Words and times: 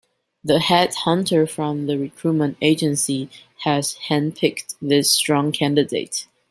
The 0.43 0.59
head 0.59 0.95
hunter 0.95 1.45
from 1.45 1.85
the 1.85 1.99
recruitment 1.99 2.57
agency 2.59 3.29
has 3.65 3.93
hand-picked 3.93 4.73
this 4.81 5.11
strong 5.11 5.51
candidate. 5.51 6.25